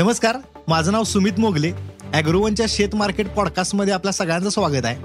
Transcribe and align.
नमस्कार 0.00 0.36
माझं 0.68 0.92
नाव 0.92 1.02
सुमित 1.02 1.32
मोगले. 1.38 1.70
अॅग्रोवनच्या 2.14 2.66
शेत 2.68 2.94
मार्केट 2.94 3.34
पॉडकास्टमध्ये 3.34 3.94
आपल्या 3.94 4.12
सगळ्यांचं 4.12 4.48
स्वागत 4.48 4.84
आहे. 4.84 4.96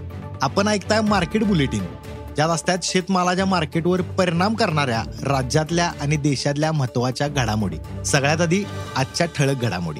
आपण 0.42 0.68
ऐकताय 0.68 1.02
मार्केट 1.02 1.44
बुलेटिन. 1.44 1.86
ज्यात 2.36 2.50
असतात 2.50 2.78
शेतमालाच्या 2.84 3.46
मार्केटवर 3.46 4.02
परिणाम 4.02 4.54
करणाऱ्या 4.54 5.04
राज्यातल्या 5.24 5.92
आणि 6.02 6.16
देशातल्या 6.16 6.72
महत्त्वाच्या 6.72 7.28
घडामोडी. 7.28 8.04
सगळ्यात 8.06 8.42
आधी 8.42 8.64
आजच्या 8.96 9.28
ठळक 9.28 9.62
घडामोडी. 9.62 10.00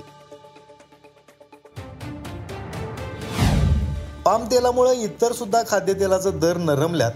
पाम 4.26 4.46
तेलामुळे 4.46 5.04
इतर 5.04 5.32
सुद्धा 5.32 5.62
खाद्यतेलाचा 5.70 6.30
दर 6.30 6.58
नरमल्यात. 6.58 7.12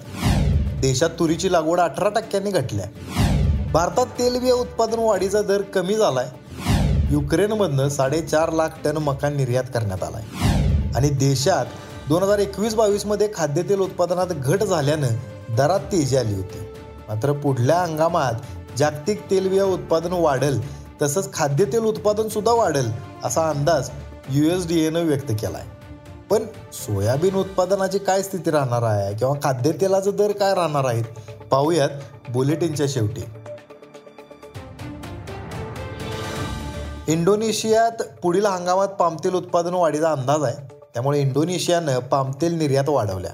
देशात 0.81 1.09
तुरीची 1.09 1.51
लागवड 1.51 1.79
अठरा 1.79 2.09
टक्क्यांनी 2.09 2.51
घटल्या. 2.51 2.85
भारतात 3.71 4.05
तेलबिया 4.05 4.55
उत्पादन 4.55 4.99
वाढीचा 4.99 5.41
दर 5.41 5.61
कमी 5.61 5.95
झालाय. 5.95 6.27
युक्रेनमधनं 7.11 7.89
साडेचार 7.89 8.51
लाख 8.53 8.69
टन 8.83 8.97
मका 8.97 9.29
निर्यात 9.29 9.63
करण्यात 9.73 10.03
आलाय. 10.03 10.23
आणि 10.95 11.09
देशात 11.09 11.65
दोन 12.09 12.23
हजार 12.23 12.39
एकवीस 12.39 12.75
बावीसमध्ये 12.75 13.29
खाद्यतेल 13.35 13.79
उत्पादनात 13.79 14.27
घट 14.27 14.63
झाल्यानं 14.63 15.15
दरात 15.57 15.79
तेजी 15.91 16.17
आली 16.17 16.33
होती. 16.33 16.59
मात्र 17.07 17.31
पुढल्या 17.33 17.77
हंगामात 17.77 18.77
जागतिक 18.77 19.21
तेलबिया 19.31 19.65
उत्पादन 19.65 20.13
वाढेल 20.13 20.59
तसंच 21.01 21.33
खाद्यतेल 21.33 21.83
उत्पादन 21.83 22.27
सुद्धा 22.27 22.51
वाढेल 22.51 22.91
असा 23.23 23.49
अंदाज 23.49 23.89
यू 24.29 24.49
एस 24.51 24.67
डी 24.67 24.79
एनं 24.85 25.05
व्यक्त 25.05 25.31
केलाय. 25.31 25.65
पण 26.29 26.43
सोयाबीन 26.73 27.35
उत्पादनाची 27.35 27.97
काय 27.97 28.21
स्थिती 28.23 28.51
राहणार 28.51 28.83
आहे 28.83 29.13
किंवा 29.15 29.33
खाद्यतेलाचा 29.43 30.11
दर 30.11 30.31
काय 30.31 30.53
राहणार 30.55 30.85
आहेत 30.85 31.03
पाहूयात 31.51 31.89
बुलेटिनच्या 32.29 32.85
शेवटी. 32.89 33.21
इंडोनेशियात 37.09 38.03
पुढील 38.23 38.45
हंगामात 38.45 38.87
पामतेल 38.87 39.33
उत्पादन 39.33 39.73
वाढीचा 39.73 40.11
अंदाज 40.11 40.43
आहे. 40.43 40.75
त्यामुळे 40.93 41.21
इंडोनेशियानं 41.21 41.99
पामतेल 41.99 42.53
निर्यात 42.53 42.89
वाढवल्या. 42.89 43.31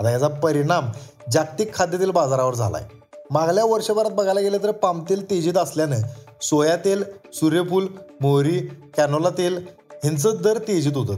आता 0.00 0.10
याचा 0.10 0.28
परिणाम 0.28 0.86
जागतिक 1.32 1.74
खाद्यतेल 1.74 2.10
बाजारावर 2.10 2.54
झालाय. 2.54 2.82
मागल्या 3.30 3.64
वर्षभरात 3.64 4.10
बघायला 4.10 4.40
गेलं 4.40 4.58
तर 4.62 4.70
पामतेल 4.70 5.30
तेजीत 5.30 5.54
असल्यानं 5.54 5.96
सोया 6.42 6.76
तेल 6.76 7.04
सूर्यफूल 7.34 7.86
मोहरी 8.20 8.58
कॅनोला 8.96 9.28
तेल 9.30 9.66
ह्यांचं 9.92 10.32
दर 10.42 10.58
तेजीत 10.58 10.96
होतं. 10.96 11.14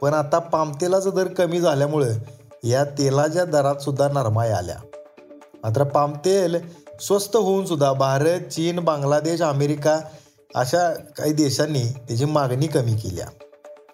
पण 0.00 0.14
आता 0.14 0.38
पामतेलाचा 0.38 1.10
दर 1.10 1.24
कमी 1.24 1.60
झाल्यामुळं 1.60 2.12
या 2.64 2.84
तेलाच्या 2.84 3.44
दरात 3.44 3.76
सुद्धा 3.76 4.08
नरमाई 4.08 4.50
आल्या. 4.50 4.76
मात्र 5.62 5.84
पामतेल 5.84 6.56
स्वस्त 7.00 7.36
होऊन 7.36 7.66
सुद्धा 7.66 7.92
भारत 7.92 8.40
चीन 8.40 8.78
बांगलादेश 8.78 9.42
अमेरिका 9.42 10.00
अशा 10.50 10.92
काही 11.16 11.32
देशांनी 11.32 11.82
त्याची 12.08 12.24
मागणी 12.24 12.66
कमी 12.66 12.94
केल्या. 12.96 13.26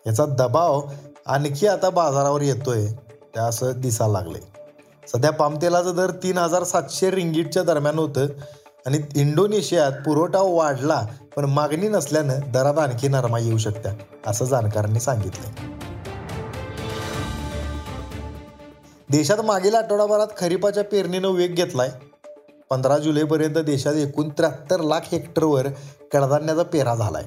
याचा 0.07 0.25
दबाव 0.27 0.81
आणखी 1.27 1.67
आता 1.67 1.91
बाजारावर 1.91 2.43
येतोय 2.43 2.87
त्या 3.35 3.45
असं 3.45 3.81
दिसायला 3.81 4.13
लागले 4.13 4.39
सध्या 5.13 5.31
पामतेलाचं 5.31 5.97
दर 5.97 6.11
तीन 6.23 6.39
हजार 6.39 6.65
सातशे 6.65 7.11
रिंगीटच्या 7.11 7.63
दरम्यान 7.63 7.99
होतं 7.99 8.27
आणि 8.87 8.99
इंडोनेशियात 9.17 9.93
पुरवठा 10.07 10.43
वाढला 10.43 11.01
पण 11.37 11.45
मागणी 11.45 11.89
नसल्यानं 11.89 12.51
दरात 12.53 12.79
आणखी 12.79 13.09
नरमा 13.09 13.39
येऊ 13.39 13.59
शकत्या 13.59 13.93
असं 14.27 14.45
जाणकारांनी 14.45 15.01
सांगितलं 15.01 15.73
देशात 19.11 19.41
मागील 19.41 19.75
आठवडाभरात 19.75 20.27
खरीपाच्या 20.37 20.85
पेरणीनं 20.85 21.29
वेग 21.29 21.55
घेतलाय. 21.55 21.91
पंधरा 22.75 22.99
जुलैपर्यंत 22.99 23.59
देशात 23.59 23.95
एकूण 23.95 24.29
त्र्याहत्तर 24.29 24.81
लाख 24.81 25.01
हेक्टरवर 25.13 25.67
कडधान्याचा 26.13 26.63
पेरा 26.63 26.95
झालाय. 26.95 27.25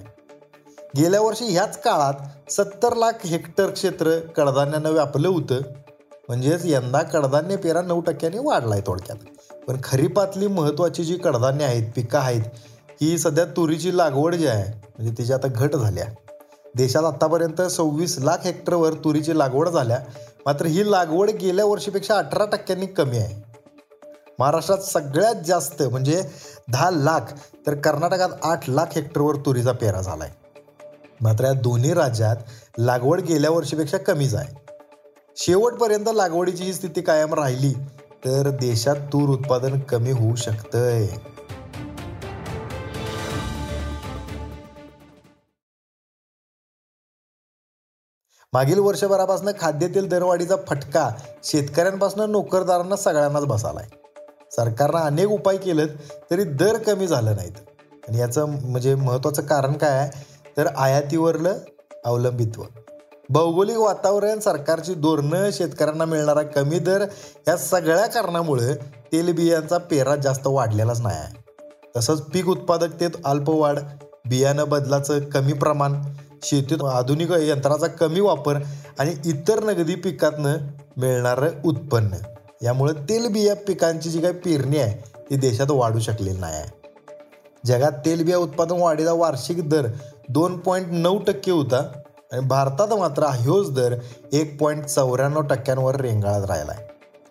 गेल्या 0.97 1.21
वर्षी 1.21 1.45
ह्याच 1.45 1.81
काळात 1.81 2.13
सत्तर 2.51 2.95
लाख 2.95 3.25
हेक्टर 3.25 3.69
क्षेत्र 3.69 4.19
कडधान्यानं 4.19 4.89
व्यापलं 4.89 5.27
होतं. 5.27 5.61
म्हणजेच 6.27 6.61
यंदा 6.65 7.01
कडधान्य 7.01 7.55
पेरा 7.55 7.81
नऊ 7.81 8.01
टक्क्यांनी 8.01 8.39
वाढलाय 8.39 8.81
थोडक्यात. 8.87 9.17
पण 9.67 9.77
खरीपातली 9.83 10.47
महत्त्वाची 10.47 11.03
जी 11.03 11.17
कडधान्य 11.17 11.65
आहेत 11.65 11.91
पिकं 11.95 12.19
आहेत 12.19 12.41
ही 13.01 13.17
सध्या 13.17 13.45
तुरीची 13.45 13.97
लागवड 13.97 14.35
जी 14.35 14.47
आहे 14.47 14.81
म्हणजे 14.97 15.17
तिची 15.17 15.33
आता 15.33 15.47
घट 15.47 15.75
झाल्या. 15.75 16.05
देशात 16.75 17.03
आत्तापर्यंत 17.03 17.61
सव्वीस 17.61 18.19
लाख 18.19 18.37
हेक्टरवर 18.43 18.93
तुरीची 18.93 19.37
लागवड 19.37 19.69
झाल्या. 19.69 19.99
मात्र 20.45 20.65
ही 20.65 20.91
लागवड 20.91 21.29
गेल्या 21.29 21.65
वर्षीपेक्षा 21.65 22.17
अठरा 22.17 22.45
टक्क्यांनी 22.45 22.85
कमी 22.85 23.17
आहे. 23.17 23.46
महाराष्ट्रात 24.39 24.77
सगळ्यात 24.77 25.35
जास्त 25.35 25.81
म्हणजे 25.83 26.21
दहा 26.71 26.89
लाख 26.91 27.31
तर 27.67 27.75
कर्नाटकात 27.75 28.29
आठ 28.43 28.69
लाख 28.69 28.85
हेक्टरवर 28.95 29.35
तुरीचा 29.35 29.71
पेरा 29.71 30.01
झालाय. 30.01 30.29
मात्र 31.21 31.45
या 31.45 31.53
दोन्ही 31.53 31.93
राज्यात 31.93 32.35
लागवड 32.77 33.21
गेल्या 33.21 33.51
वर्षीपेक्षा 33.51 33.97
कमीच 33.97 34.35
आहे 34.35 34.55
शेवटपर्यंत 35.37 36.09
लागवडीची 36.13 36.63
ही 36.63 36.73
स्थिती 36.73 37.01
कायम 37.01 37.33
राहिली 37.33 37.73
तर 38.25 38.49
देशात 38.49 38.95
तूर 39.13 39.29
उत्पादन 39.29 39.79
कमी 39.79 40.11
होऊ 40.11 40.35
शकतंय. 40.35 41.07
मागील 48.53 48.79
वर्षभरापासून 48.79 49.49
खाद्यतेल 49.59 50.07
दरवाढीचा 50.07 50.55
फटका 50.67 51.09
शेतकऱ्यांपासून 51.43 52.31
नोकरदारांना 52.31 52.95
सगळ्यांनाच 52.95 53.45
बसालाय. 53.45 53.87
सरकारनं 54.59 54.97
अनेक 54.97 55.27
उपाय 55.27 55.57
केलेत 55.57 55.87
तरी 56.31 56.43
दर 56.43 56.77
कमी 56.77 57.07
झालं 57.07 57.35
नाहीत. 57.35 57.51
आणि 58.07 58.17
याचं 58.17 58.45
म्हणजे 58.45 58.95
महत्त्वाचं 58.95 59.41
कारण 59.41 59.73
काय 59.73 59.89
आहे? 59.89 60.25
तर 60.57 60.67
आयातीवरलं 60.77 61.57
अवलंबित्व. 62.05 62.63
भौगोलिक 63.29 63.77
वातावरण 63.77 64.39
सरकारची 64.39 64.93
धोरणं 64.93 65.49
शेतकऱ्यांना 65.51 66.05
मिळणारा 66.05 66.41
कमी 66.41 66.79
दर 66.79 67.05
या 67.47 67.57
सगळ्या 67.57 68.07
कारणामुळे 68.07 68.73
तेलबियांचा 69.13 69.77
पेरा 69.77 70.15
जास्त 70.15 70.47
वाढलेलाच 70.47 71.01
नाही 71.01 71.17
आहे. 71.17 71.53
तसंच 71.97 72.21
पीक 72.21 72.47
उत्पादकतेत 72.47 73.11
अल्पवाढ 73.25 73.79
बियाणं 74.25 74.69
बदलाचं 74.69 75.19
कमी 75.19 75.53
प्रमाण 75.53 76.01
शेतीत 76.43 76.83
आधुनिक 76.83 77.31
यंत्राचा 77.31 77.87
कमी 77.87 78.19
वापर 78.19 78.55
आणि 78.99 79.15
इतर 79.25 79.63
नगदी 79.63 79.95
पिकातनं 79.95 80.57
मिळणारं 80.97 81.49
उत्पन्न. 81.65 82.09
यामुळे 82.61 82.93
तेलबिया 82.93 83.55
पिकांची 83.55 84.09
जी 84.09 84.21
काही 84.21 84.33
पेरणी 84.33 84.77
आहे 84.77 85.21
ती 85.29 85.35
देशात 85.35 85.71
वाढू 85.71 85.99
शकलेली 85.99 86.39
नाही 86.39 86.55
आहे. 86.55 86.69
जगात 87.65 87.91
तेलबिया 87.91 88.37
उत्पादन 88.37 88.79
वाढीचा 88.79 89.13
वार्षिक 89.13 89.69
दर 89.69 89.87
दोन 90.29 90.57
पॉईंट 90.57 90.87
नऊ 90.91 91.19
टक्के 91.19 91.51
होता 91.51 91.77
आणि 92.31 92.41
भारतात 92.41 92.93
मात्र 92.93 93.23
ह्योच 93.23 93.71
दर 93.71 93.95
एक 94.33 94.59
पॉईंट 94.59 94.85
चौऱ्याण्णव 94.85 95.41
टक्क्यांवर 95.41 95.95
रेंगाळत 95.95 96.45
राहिला 96.45 96.71
आहे. 96.71 96.83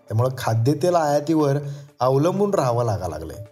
त्यामुळं 0.08 0.30
खाद्यतेल 0.38 0.94
आयातीवर 0.94 1.56
अवलंबून 2.00 2.54
राहावं 2.54 2.84
लागा 2.84 3.08
लागलंय. 3.08 3.44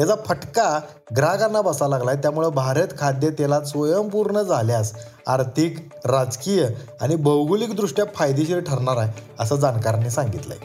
याचा 0.00 0.14
फटका 0.26 0.80
ग्राहकांना 1.16 1.60
बसा 1.60 1.88
लागलाय. 1.88 2.16
त्यामुळं 2.16 2.48
भारत 2.48 2.88
खाद्यतेलात 2.98 3.62
स्वयंपूर्ण 3.62 4.42
झाल्यास 4.42 4.92
आर्थिक 5.26 5.78
राजकीय 6.04 6.68
आणि 7.00 7.16
भौगोलिकदृष्ट्या 7.16 8.04
फायदेशीर 8.14 8.60
ठरणार 8.60 8.96
आहे 8.96 9.12
असं 9.40 9.56
जाणकारांनी 9.56 10.10
सांगितलंय. 10.10 10.58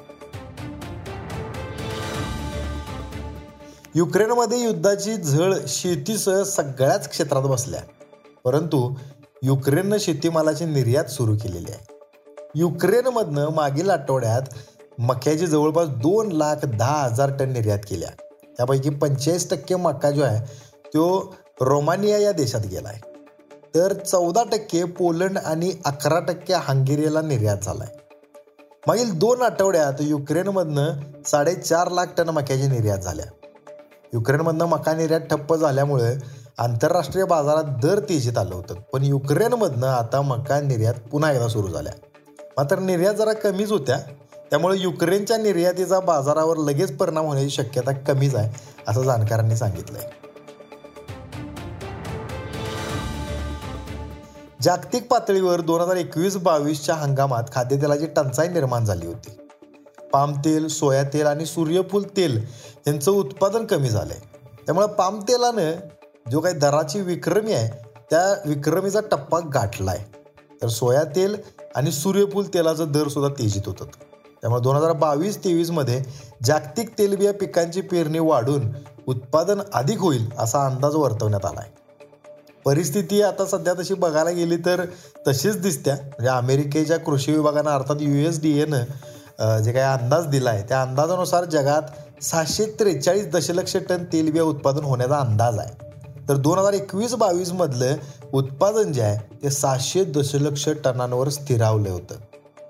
युक्रेनमध्ये 3.95 4.59
युद्धाची 4.59 5.15
झळ 5.15 5.53
शेतीसह 5.67 6.43
सगळ्याच 6.43 7.09
क्षेत्रात 7.09 7.41
बसल्या. 7.41 7.79
परंतु 8.45 8.93
युक्रेननं 9.43 9.97
शेतीमालाची 9.99 10.65
निर्यात 10.65 11.05
सुरू 11.05 11.35
केलेली 11.35 11.71
आहे. 11.71 11.97
युक्रेनमधनं 12.55 13.49
मागील 13.49 13.89
आठवड्यात 13.89 14.41
मक्याची 14.99 15.47
जवळपास 15.47 15.87
दोन 15.87 16.31
लाख 16.31 16.65
दहा 16.65 17.01
हजार 17.03 17.31
टन 17.39 17.49
निर्यात 17.49 17.79
केल्या. 17.89 18.09
त्यापैकी 18.57 18.89
पंचेचाळीस 18.89 19.49
टक्के 19.49 19.75
मका 19.75 20.11
जो 20.11 20.23
आहे 20.23 20.45
तो 20.87 21.35
रोमानिया 21.61 22.17
या 22.17 22.31
देशात 22.31 22.61
गेला 22.71 22.89
आहे. 22.89 23.01
तर 23.75 23.93
चौदा 23.93 24.43
टक्के 24.43 24.83
पोलंड 24.83 25.37
आणि 25.37 25.73
अकरा 25.85 26.19
टक्के 26.19 26.53
हंगेरियाला 26.53 27.21
निर्यात 27.21 27.57
झाला 27.63 27.83
आहे. 27.83 27.99
मागील 28.87 29.19
दोन 29.19 29.41
आठवड्यात 29.41 29.93
युक्रेनमधनं 29.99 30.89
साडेचार 31.25 31.91
लाख 31.91 32.05
टन 32.17 32.29
मक्याची 32.29 32.67
निर्यात 32.67 32.97
झाल्या. 32.97 33.25
युक्रेनमधनं 34.13 34.65
मका 34.65 34.93
निर्यात 34.93 35.21
ठप्प 35.21 35.55
झाल्यामुळे 35.55 36.15
आंतरराष्ट्रीय 36.57 37.25
बाजारात 37.25 37.63
दर 37.63 37.99
तेजीत 37.99 38.37
आलं 38.37 38.55
होतं. 38.55 38.75
पण 38.93 39.03
युक्रेनमधनं 39.03 39.87
आता 39.87 40.21
मका 40.21 40.61
निर्यात 40.61 40.93
पुन्हा 41.11 41.31
एकदा 41.31 41.47
सुरू 41.47 41.67
झाल्या. 41.67 41.93
मात्र 42.57 42.79
निर्यात 42.79 43.15
जरा 43.15 43.33
कमीच 43.33 43.71
होत्या. 43.71 43.97
त्यामुळे 44.49 44.79
युक्रेनच्या 44.79 45.37
निर्यातीचा 45.37 45.99
बाजारावर 45.99 46.57
लगेच 46.57 46.97
परिणाम 46.97 47.25
होण्याची 47.25 47.49
शक्यता 47.49 47.91
कमीच 47.91 48.35
आहे 48.35 48.53
असं 48.87 49.01
जाणकारांनी 49.01 49.55
सांगितलंय. 49.55 50.03
जागतिक 54.61 55.11
पातळीवर 55.11 55.61
दोन 55.61 55.81
हजार 55.81 55.95
एकवीस 55.95 56.37
बावीसच्या 56.37 56.95
हंगामात 56.95 57.43
खाद्यतेलाची 57.53 58.05
टंचाई 58.05 58.47
निर्माण 58.47 58.85
झाली 58.85 59.05
होती. 59.05 59.40
पाम 60.13 60.33
तेल 60.45 60.67
सोया 60.67 61.03
तेल 61.03 61.25
आणि 61.27 61.45
सूर्यफूल 61.45 62.03
तेल 62.17 62.37
यांचं 62.87 63.11
उत्पादन 63.11 63.65
कमी 63.65 63.89
झालंय. 63.89 64.19
त्यामुळे 64.65 64.87
पाम 64.87 65.19
तेलानं 65.19 65.71
जो 66.31 66.39
काही 66.39 66.55
दराची 66.55 67.01
विक्रमी 67.01 67.53
आहे 67.53 67.69
त्या 68.11 68.21
विक्रमीचा 68.45 68.99
टप्पा 69.11 69.39
गाठलाय. 69.53 70.03
तर 70.61 70.67
सोया 70.67 71.03
तेल 71.15 71.35
आणि 71.75 71.91
सूर्यफूल 71.91 72.47
तेलाचं 72.53 72.91
दर 72.91 73.07
सुद्धा 73.07 73.33
तेजीत 73.39 73.61
होतात 73.65 73.87
त्यामुळे 74.41 74.61
दोन 74.61 74.75
हजार 74.75 74.91
बावीस 74.91 75.37
तेवीसमध्ये 75.43 76.01
जागतिक 76.45 76.89
तेलबिया 76.97 77.33
पिकांची 77.33 77.81
पेरणी 77.81 78.19
वाढून 78.19 78.71
उत्पादन 79.07 79.61
अधिक 79.73 79.99
होईल 79.99 80.29
असा 80.39 80.65
अंदाज 80.65 80.95
वर्तवण्यात 80.95 81.45
आला 81.45 81.59
आहे 81.59 81.79
परिस्थिती 82.65 83.21
आता 83.21 83.45
सध्या 83.45 83.73
तशी 83.73 83.93
बघायला 83.93 84.29
गेली 84.29 84.57
तर 84.57 84.83
तशीच 85.27 85.59
दिसत्या. 85.61 85.95
म्हणजे 85.95 86.29
अमेरिकेच्या 86.29 86.97
कृषी 86.97 87.31
विभागानं 87.31 87.69
अर्थात 87.69 88.01
यू 88.01 88.15
एस 88.27 88.41
डी 88.41 88.57
एनं 88.61 88.83
जे 89.41 89.71
काही 89.71 90.01
अंदाज 90.01 90.25
दिला 90.27 90.49
आहे 90.49 90.63
त्या 90.69 90.81
अंदाजानुसार 90.81 91.45
जगात 91.45 92.23
सहाशे 92.23 92.65
त्रेचाळीस 92.79 93.27
दशलक्ष 93.27 93.75
टन 93.89 94.03
तेलबिया 94.13 94.43
उत्पादन 94.43 94.83
होण्याचा 94.83 95.17
अंदाज 95.17 95.59
आहे. 95.59 95.73
तर 96.29 96.35
दोन 96.37 96.59
हजार 96.59 96.73
एकवीस 96.73 97.13
बावीसमधलं 97.15 97.95
उत्पादन 98.33 98.91
जे 98.93 99.01
आहे 99.01 99.17
ते 99.43 99.49
सहाशे 99.49 100.03
दशलक्ष 100.05 100.67
टनांवर 100.83 101.29
स्थिरावलं 101.29 101.89
होतं. 101.89 102.15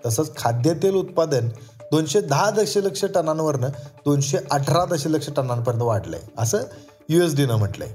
तसंच 0.05 0.35
खाद्यतेल 0.37 0.95
उत्पादन 0.95 1.49
दोनशे 1.91 2.21
दहा 2.21 2.49
दशलक्ष 2.51 3.03
टनांवरनं 3.15 3.69
दोनशे 4.05 4.37
अठरा 4.51 4.85
दशलक्ष 4.85 5.29
टनांपर्यंत 5.37 5.81
वाढलंय 5.81 6.19
असं 6.37 6.63
यू 7.09 7.23
एस 7.23 7.35
डीनं 7.35 7.55
म्हटलंय. 7.55 7.89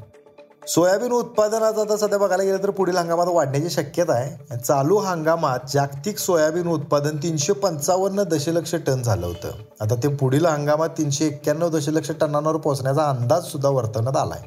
सोयाबीन 0.68 1.12
उत्पादनात 1.12 1.78
आता 1.78 1.96
सध्या 1.96 2.18
बघायला 2.18 2.42
गेलं 2.42 2.62
तर 2.62 2.70
पुढील 2.70 2.96
हंगामात 2.96 3.26
वाढण्याची 3.26 3.68
शक्यता 3.70 4.12
आहे. 4.12 4.56
चालू 4.58 4.96
हंगामात 4.98 5.68
जागतिक 5.72 6.18
सोयाबीन 6.18 6.68
उत्पादन 6.68 7.16
तीनशे 7.16 7.52
पंचावन्न 7.52 8.22
दशलक्ष 8.22 8.74
टन 8.86 9.02
झालं 9.02 9.26
होतं. 9.26 9.50
आता 9.80 9.94
ते 9.94 10.08
पुढील 10.16 10.46
हंगामात 10.46 10.88
तीनशे 10.98 11.26
एक्क्याण्णव 11.26 11.68
दशलक्ष 11.68 12.10
टनांवर 12.20 12.56
पोहोचण्याचा 12.56 13.08
अंदाज 13.10 13.44
सुद्धा 13.44 13.68
वर्तवण्यात 13.68 14.16
आलाय. 14.16 14.40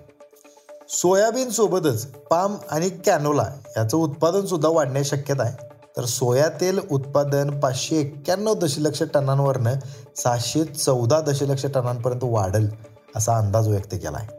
सोयाबीन 0.89 1.49
सोबतच 1.49 2.05
पाम 2.29 2.55
आणि 2.71 2.89
कॅनोला 3.05 3.45
याचं 3.77 3.97
उत्पादन 3.97 4.45
सुद्धा 4.45 4.69
वाढण्याची 4.69 5.09
शक्यता 5.09 5.43
आहे. 5.43 5.67
तर 5.97 6.05
सोया 6.05 6.47
तेल 6.61 6.79
उत्पादन 6.91 7.59
पाचशे 7.59 7.99
एक्क्याण्णव 7.99 8.53
दशलक्ष 8.53 9.03
टनांवरनं 9.13 9.79
सहाशे 10.17 10.63
चौदा 10.65 11.19
दशलक्ष 11.21 11.65
टनांपर्यंत 11.65 12.23
वाढेल 12.23 12.69
असा 13.15 13.37
अंदाज 13.37 13.67
व्यक्त 13.67 13.93
केला 13.93 14.17
आहे 14.17 14.38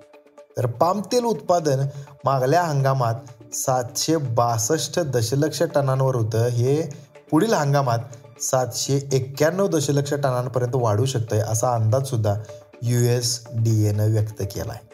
तर 0.57 0.67
पाम 0.67 1.01
तेल 1.13 1.25
उत्पादन 1.25 1.87
मागल्या 2.25 2.63
हंगामात 2.63 3.55
सातशे 3.55 4.17
बासष्ट 4.17 5.01
दशलक्ष 5.01 5.63
टनांवर 5.75 6.15
होतं. 6.15 6.47
हे 6.47 6.91
पुढील 7.31 7.55
हंगामात 7.55 7.99
सातशे 8.43 9.09
एक्क्याण्णव 9.13 9.67
दशलक्ष 9.67 10.15
टनांपर्यंत 10.15 10.75
वाढू 10.75 11.05
शकतंय 11.05 11.41
असा 11.41 11.75
अंदाजसुद्धा 11.75 12.35
यू 12.83 13.01
एस 13.01 13.45
डी 13.53 13.89
एनं 13.89 14.11
व्यक्त 14.13 14.43
केला 14.43 14.73
आहे 14.73 14.89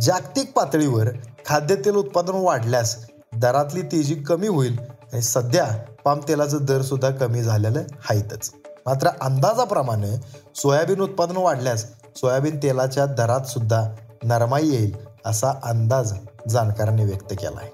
जागतिक 0.00 0.52
पातळीवर 0.52 1.08
खाद्यतेल 1.46 1.94
उत्पादन 1.94 2.34
वाढल्यास 2.34 2.96
दरातली 3.36 3.82
तेजी 3.82 4.14
कमी 4.14 4.48
होईल 4.48 4.78
आणि 5.12 5.22
सध्या 5.22 5.66
पाम 6.04 6.20
तेलाचं 6.28 7.10
कमी 7.10 7.42
झालेलं 7.42 7.82
आहेतच 8.10 8.50
मात्र 8.86 9.08
अंदाजाप्रमाणे 9.20 10.16
सोयाबीन 10.54 11.00
उत्पादन 11.00 11.36
वाढल्यास 11.36 11.84
सोयाबीन 12.16 12.56
तेलाच्या 12.56 13.06
दरात 13.06 13.40
सुद्धा 13.40 13.82
नरमाई 14.24 14.68
येईल 14.68 14.94
असा 15.26 15.50
अंदाज 15.62 16.12
जाणकारांनी 16.48 17.04
व्यक्त 17.04 17.32
केला 17.32 17.60
आहे 17.62 17.70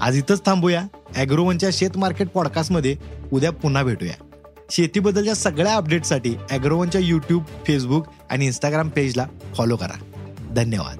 आज 0.00 0.16
इथंच 0.16 0.46
थांबूया. 0.46 0.82
अॅग्रोवनच्या 1.16 1.68
शेत 1.72 1.96
मार्केट 1.96 2.28
पॉडकास्टमध्ये 2.28 2.96
उद्या 3.32 3.52
पुन्हा 3.52 3.82
भेटूया. 3.82 4.14
शेतीबद्दलच्या 4.70 5.34
सगळ्या 5.34 5.74
अपडेटसाठी 5.74 6.36
अॅग्रोवनच्या 6.50 7.00
यूट्यूब 7.00 7.42
फेसबुक 7.66 8.06
आणि 8.30 8.46
इंस्टाग्राम 8.46 8.88
पेजला 8.88 9.26
फॉलो 9.56 9.76
करा. 9.76 10.02
धन्यवाद. 10.56 10.96